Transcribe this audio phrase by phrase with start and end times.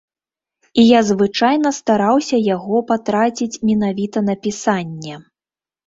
[0.83, 5.15] І я звычайна стараўся яго патраціць менавіта на пісанне.